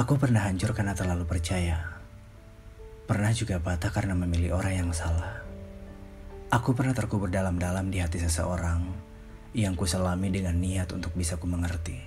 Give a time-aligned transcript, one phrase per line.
[0.00, 2.00] Aku pernah hancur karena terlalu percaya.
[3.04, 5.44] Pernah juga patah karena memilih orang yang salah.
[6.48, 8.80] Aku pernah terkubur dalam-dalam di hati seseorang
[9.52, 12.00] yang kuselami dengan niat untuk bisa ku mengerti.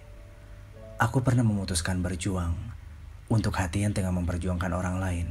[0.97, 2.57] Aku pernah memutuskan berjuang
[3.29, 5.27] untuk hati yang tengah memperjuangkan orang lain.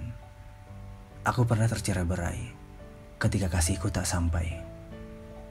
[1.27, 2.47] Aku pernah tercerai berai
[3.19, 4.55] ketika kasihku tak sampai.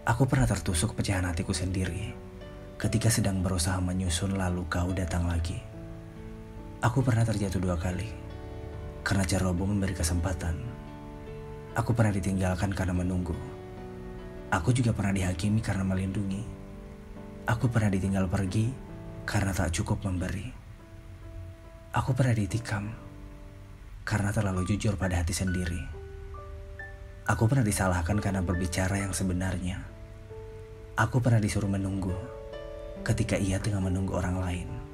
[0.08, 2.16] Aku pernah tertusuk pecahan hatiku sendiri
[2.80, 5.71] ketika sedang berusaha menyusun lalu kau datang lagi.
[6.82, 8.10] Aku pernah terjatuh dua kali
[9.06, 10.58] karena ceroboh memberi kesempatan.
[11.78, 13.38] Aku pernah ditinggalkan karena menunggu.
[14.50, 16.42] Aku juga pernah dihakimi karena melindungi.
[17.46, 18.74] Aku pernah ditinggal pergi
[19.30, 20.50] karena tak cukup memberi.
[21.94, 22.90] Aku pernah ditikam
[24.02, 25.86] karena terlalu jujur pada hati sendiri.
[27.30, 29.86] Aku pernah disalahkan karena berbicara yang sebenarnya.
[30.98, 32.18] Aku pernah disuruh menunggu
[33.06, 34.91] ketika ia tengah menunggu orang lain.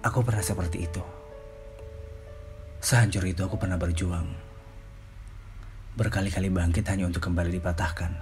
[0.00, 1.04] Aku pernah seperti itu.
[2.80, 4.24] Sehancur itu aku pernah berjuang.
[5.92, 8.12] Berkali-kali bangkit hanya untuk kembali dipatahkan.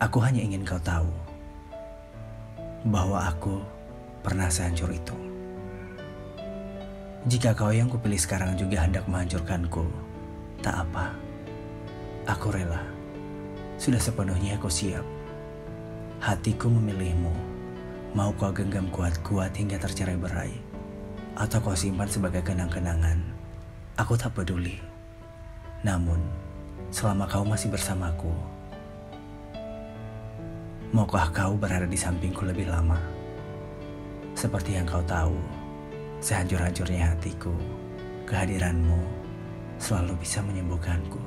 [0.00, 1.12] Aku hanya ingin kau tahu
[2.88, 3.60] bahwa aku
[4.24, 5.12] pernah sehancur itu.
[7.28, 9.84] Jika kau yang kupilih sekarang juga hendak menghancurkanku,
[10.64, 11.12] tak apa.
[12.24, 12.80] Aku rela.
[13.76, 15.04] Sudah sepenuhnya aku siap.
[16.24, 17.57] Hatiku memilihmu
[18.18, 20.50] Mau kau genggam kuat-kuat hingga tercerai berai,
[21.38, 23.14] atau kau simpan sebagai kenang-kenangan,
[23.94, 24.74] aku tak peduli.
[25.86, 26.18] Namun,
[26.90, 28.34] selama kau masih bersamaku,
[30.90, 32.98] maukah kau berada di sampingku lebih lama?
[34.34, 35.38] Seperti yang kau tahu,
[36.18, 37.54] sehancur-hancurnya hatiku,
[38.26, 38.98] kehadiranmu
[39.78, 41.22] selalu bisa menyembuhkanku.